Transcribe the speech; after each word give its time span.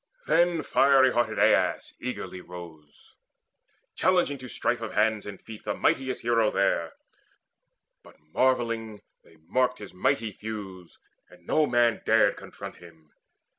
Then 0.25 0.63
fiery 0.63 1.13
hearted 1.13 1.37
Aias 1.37 1.93
eagerly 2.01 2.41
Rose, 2.41 3.13
challenging 3.95 4.39
to 4.39 4.49
strife 4.49 4.81
of 4.81 4.93
hands 4.93 5.27
and 5.27 5.39
feet 5.39 5.63
The 5.63 5.75
mightiest 5.75 6.23
hero 6.23 6.49
there; 6.49 6.93
but 8.01 8.17
marvelling 8.33 9.03
They 9.23 9.35
marked 9.45 9.77
his 9.77 9.93
mighty 9.93 10.31
thews, 10.31 10.97
and 11.29 11.45
no 11.45 11.67
man 11.67 12.01
dared 12.03 12.35
Confront 12.35 12.77
him. 12.77 13.11